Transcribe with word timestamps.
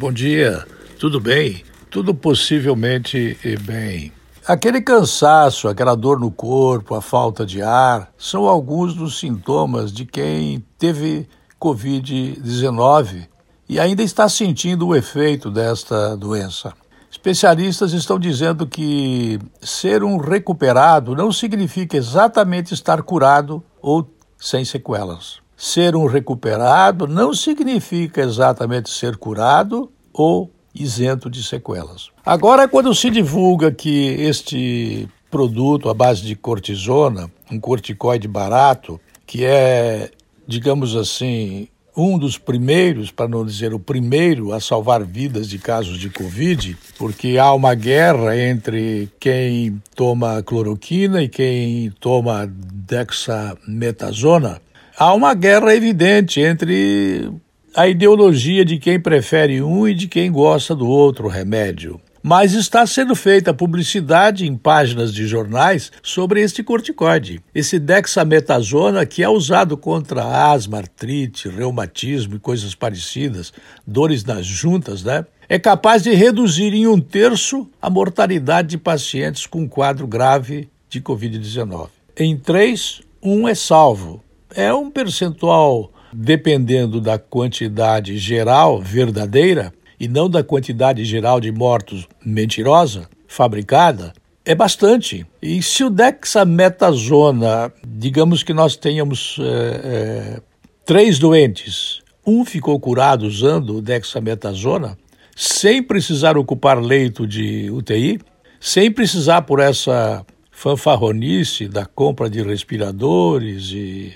Bom 0.00 0.12
dia, 0.12 0.64
tudo 1.00 1.18
bem? 1.18 1.64
Tudo 1.90 2.14
possivelmente 2.14 3.36
bem. 3.62 4.12
Aquele 4.46 4.80
cansaço, 4.80 5.66
aquela 5.66 5.96
dor 5.96 6.20
no 6.20 6.30
corpo, 6.30 6.94
a 6.94 7.02
falta 7.02 7.44
de 7.44 7.60
ar, 7.60 8.12
são 8.16 8.46
alguns 8.46 8.94
dos 8.94 9.18
sintomas 9.18 9.92
de 9.92 10.06
quem 10.06 10.64
teve 10.78 11.28
Covid-19 11.60 13.26
e 13.68 13.80
ainda 13.80 14.00
está 14.00 14.28
sentindo 14.28 14.86
o 14.86 14.94
efeito 14.94 15.50
desta 15.50 16.16
doença. 16.16 16.72
Especialistas 17.10 17.92
estão 17.92 18.20
dizendo 18.20 18.68
que 18.68 19.40
ser 19.60 20.04
um 20.04 20.16
recuperado 20.16 21.16
não 21.16 21.32
significa 21.32 21.96
exatamente 21.96 22.72
estar 22.72 23.02
curado 23.02 23.64
ou 23.82 24.08
sem 24.38 24.64
sequelas. 24.64 25.47
Ser 25.60 25.96
um 25.96 26.06
recuperado 26.06 27.08
não 27.08 27.34
significa 27.34 28.22
exatamente 28.22 28.90
ser 28.90 29.16
curado 29.16 29.90
ou 30.12 30.48
isento 30.72 31.28
de 31.28 31.42
sequelas. 31.42 32.10
Agora, 32.24 32.68
quando 32.68 32.94
se 32.94 33.10
divulga 33.10 33.72
que 33.72 34.06
este 34.20 35.08
produto 35.28 35.90
à 35.90 35.94
base 35.94 36.22
de 36.22 36.36
cortisona, 36.36 37.28
um 37.50 37.58
corticoide 37.58 38.28
barato, 38.28 39.00
que 39.26 39.44
é, 39.44 40.12
digamos 40.46 40.94
assim, 40.94 41.66
um 41.96 42.16
dos 42.16 42.38
primeiros, 42.38 43.10
para 43.10 43.26
não 43.26 43.44
dizer 43.44 43.74
o 43.74 43.80
primeiro, 43.80 44.52
a 44.52 44.60
salvar 44.60 45.02
vidas 45.02 45.48
de 45.48 45.58
casos 45.58 45.98
de 45.98 46.08
Covid, 46.08 46.76
porque 46.96 47.36
há 47.36 47.52
uma 47.52 47.74
guerra 47.74 48.38
entre 48.38 49.10
quem 49.18 49.82
toma 49.96 50.40
cloroquina 50.44 51.20
e 51.20 51.28
quem 51.28 51.90
toma 51.98 52.48
dexametasona 52.48 54.60
há 54.98 55.14
uma 55.14 55.32
guerra 55.32 55.74
evidente 55.74 56.40
entre 56.40 57.30
a 57.74 57.86
ideologia 57.86 58.64
de 58.64 58.78
quem 58.78 58.98
prefere 58.98 59.62
um 59.62 59.86
e 59.86 59.94
de 59.94 60.08
quem 60.08 60.32
gosta 60.32 60.74
do 60.74 60.88
outro 60.88 61.28
remédio. 61.28 62.00
Mas 62.20 62.52
está 62.52 62.84
sendo 62.84 63.14
feita 63.14 63.54
publicidade 63.54 64.44
em 64.44 64.56
páginas 64.56 65.14
de 65.14 65.24
jornais 65.24 65.92
sobre 66.02 66.42
este 66.42 66.64
corticoide, 66.64 67.40
esse 67.54 67.78
dexametasona 67.78 69.06
que 69.06 69.22
é 69.22 69.28
usado 69.28 69.76
contra 69.76 70.52
asma, 70.52 70.78
artrite, 70.78 71.48
reumatismo 71.48 72.34
e 72.34 72.40
coisas 72.40 72.74
parecidas, 72.74 73.52
dores 73.86 74.24
nas 74.24 74.44
juntas, 74.44 75.04
né? 75.04 75.24
É 75.48 75.60
capaz 75.60 76.02
de 76.02 76.12
reduzir 76.12 76.74
em 76.74 76.88
um 76.88 77.00
terço 77.00 77.68
a 77.80 77.88
mortalidade 77.88 78.70
de 78.70 78.78
pacientes 78.78 79.46
com 79.46 79.68
quadro 79.68 80.06
grave 80.06 80.68
de 80.90 81.00
Covid-19. 81.00 81.88
Em 82.16 82.36
três, 82.36 83.00
um 83.22 83.48
é 83.48 83.54
salvo 83.54 84.22
é 84.54 84.72
um 84.72 84.90
percentual, 84.90 85.92
dependendo 86.12 87.00
da 87.00 87.18
quantidade 87.18 88.16
geral 88.18 88.80
verdadeira 88.80 89.72
e 89.98 90.08
não 90.08 90.28
da 90.28 90.42
quantidade 90.42 91.04
geral 91.04 91.40
de 91.40 91.50
mortos 91.50 92.06
mentirosa, 92.24 93.08
fabricada, 93.26 94.12
é 94.44 94.54
bastante. 94.54 95.26
E 95.42 95.62
se 95.62 95.84
o 95.84 95.90
dexametasona, 95.90 97.72
digamos 97.86 98.42
que 98.42 98.54
nós 98.54 98.76
tenhamos 98.76 99.36
é, 99.40 99.44
é, 99.44 100.40
três 100.86 101.18
doentes, 101.18 102.00
um 102.26 102.44
ficou 102.44 102.78
curado 102.80 103.26
usando 103.26 103.76
o 103.76 103.82
dexametasona, 103.82 104.96
sem 105.36 105.82
precisar 105.82 106.38
ocupar 106.38 106.80
leito 106.80 107.26
de 107.26 107.70
UTI, 107.70 108.18
sem 108.60 108.90
precisar 108.90 109.42
por 109.42 109.60
essa 109.60 110.24
fanfarronice 110.50 111.68
da 111.68 111.86
compra 111.86 112.28
de 112.28 112.42
respiradores 112.42 113.70
e 113.70 114.14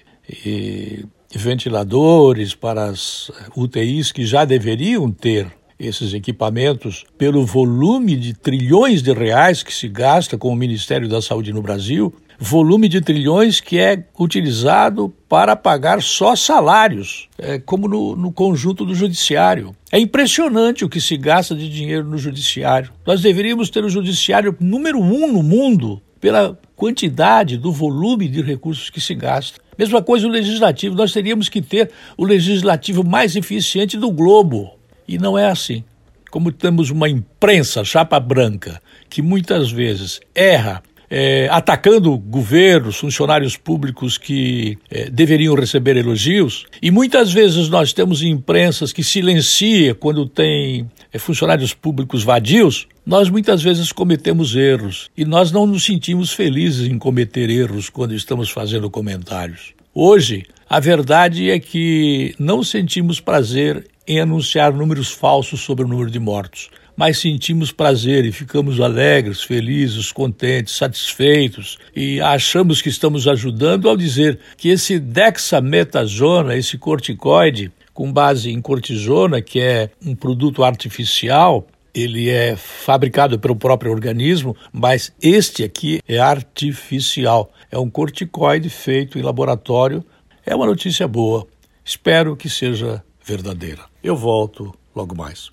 ventiladores 1.35 2.55
para 2.55 2.87
as 2.87 3.31
UTIs 3.57 4.13
que 4.13 4.25
já 4.25 4.45
deveriam 4.45 5.11
ter 5.11 5.53
esses 5.79 6.15
equipamentos 6.15 7.05
pelo 7.19 7.45
volume 7.45 8.17
de 8.17 8.35
trilhões 8.35 9.03
de 9.03 9.13
reais 9.13 9.63
que 9.63 9.75
se 9.75 9.89
gasta 9.89 10.39
com 10.39 10.49
o 10.49 10.57
Ministério 10.57 11.09
da 11.09 11.21
Saúde 11.21 11.53
no 11.53 11.61
Brasil, 11.61 12.15
volume 12.39 12.89
de 12.89 13.01
trilhões 13.01 13.61
que 13.61 13.79
é 13.79 14.05
utilizado 14.19 15.13
para 15.29 15.57
pagar 15.57 16.03
só 16.03 16.37
salários, 16.37 17.29
é, 17.39 17.59
como 17.59 17.89
no, 17.89 18.17
no 18.17 18.33
conjunto 18.33 18.85
do 18.85 18.95
judiciário. 18.95 19.75
É 19.91 19.99
impressionante 19.99 20.85
o 20.85 20.89
que 20.89 21.01
se 21.01 21.17
gasta 21.17 21.55
de 21.55 21.69
dinheiro 21.69 22.05
no 22.05 22.19
judiciário. 22.19 22.93
Nós 23.07 23.21
deveríamos 23.21 23.71
ter 23.71 23.85
o 23.85 23.89
judiciário 23.89 24.57
número 24.61 25.01
um 25.01 25.33
no 25.33 25.43
mundo 25.43 26.01
pela 26.23 26.57
quantidade 26.77 27.59
do 27.59 27.73
volume 27.73 28.29
de 28.29 28.41
recursos 28.41 28.89
que 28.89 29.01
se 29.01 29.13
gasta. 29.13 29.61
Mesma 29.77 30.01
coisa 30.01 30.25
o 30.29 30.31
legislativo, 30.31 30.95
nós 30.95 31.13
teríamos 31.13 31.49
que 31.49 31.61
ter 31.61 31.91
o 32.17 32.25
legislativo 32.25 33.03
mais 33.03 33.35
eficiente 33.35 33.99
do 33.99 34.09
globo. 34.09 34.71
E 35.07 35.19
não 35.19 35.37
é 35.37 35.51
assim. 35.51 35.83
Como 36.31 36.53
temos 36.53 36.91
uma 36.91 37.09
imprensa 37.09 37.85
chapa 37.85 38.21
branca 38.21 38.81
que 39.11 39.21
muitas 39.21 39.73
vezes 39.73 40.21
erra 40.33 40.81
é, 41.11 41.49
atacando 41.51 42.17
governos, 42.17 42.97
funcionários 42.99 43.57
públicos 43.57 44.17
que 44.17 44.79
é, 44.89 45.11
deveriam 45.11 45.57
receber 45.57 45.97
elogios, 45.97 46.67
e 46.81 46.91
muitas 46.91 47.33
vezes 47.33 47.69
nós 47.69 47.93
temos 47.93 48.23
imprensas 48.23 48.93
que 48.93 49.03
silencia 49.03 49.95
quando 49.95 50.25
tem 50.25 50.89
é, 51.13 51.19
funcionários 51.19 51.75
públicos 51.75 52.23
vadios, 52.23 52.87
nós 53.05 53.29
muitas 53.29 53.63
vezes 53.63 53.93
cometemos 53.93 54.55
erros 54.55 55.11
e 55.17 55.25
nós 55.25 55.51
não 55.51 55.67
nos 55.67 55.85
sentimos 55.85 56.33
felizes 56.33 56.87
em 56.87 56.99
cometer 56.99 57.51
erros 57.51 57.91
quando 57.91 58.15
estamos 58.15 58.51
fazendo 58.51 58.89
comentários. 58.89 59.75
Hoje, 59.95 60.47
a 60.69 60.81
verdade 60.81 61.51
é 61.51 61.59
que 61.59 62.35
não 62.39 62.63
sentimos 62.63 63.21
prazer 63.21 63.87
em 64.07 64.21
anunciar 64.21 64.73
números 64.73 65.11
falsos 65.11 65.61
sobre 65.61 65.85
o 65.85 65.89
número 65.89 66.11
de 66.11 66.19
mortos 66.19 66.71
mas 66.97 67.19
sentimos 67.19 67.73
prazer 67.73 68.25
e 68.25 68.33
ficamos 68.33 68.81
alegres, 68.81 69.43
felizes, 69.43 70.13
contentes, 70.13 70.77
satisfeitos 70.77 71.79
e 71.97 72.21
achamos 72.21 72.83
que 72.83 72.89
estamos 72.89 73.27
ajudando 73.27 73.89
ao 73.89 73.97
dizer 73.97 74.39
que 74.57 74.69
esse 74.69 74.99
dexametasona, 74.99 76.55
esse 76.55 76.77
corticoide 76.79 77.73
com 77.95 78.13
base 78.13 78.51
em 78.51 78.61
cortisona, 78.61 79.43
que 79.43 79.61
é 79.61 79.91
um 80.05 80.15
produto 80.15 80.65
artificial, 80.65 81.67
ele 81.95 82.29
é 82.31 82.57
fabricado 82.57 83.39
pelo 83.39 83.57
próprio 83.57 83.93
organismo, 83.93 84.57
mas 84.73 85.13
este 85.21 85.65
aqui 85.65 86.01
é 86.09 86.19
artificial. 86.19 87.53
É 87.71 87.79
um 87.79 87.91
corticoide 87.91 88.71
feito 88.71 89.19
em 89.19 89.23
laboratório. 89.23 90.05
É 90.45 90.55
uma 90.55 90.67
notícia 90.67 91.07
boa. 91.07 91.47
Espero 91.85 92.37
que 92.37 92.49
seja 92.49 93.03
verdadeira. 93.25 93.83
Eu 94.03 94.17
volto 94.17 94.75
logo 94.95 95.15
mais. 95.15 95.51